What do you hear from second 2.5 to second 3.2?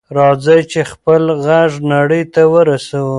ورسوو.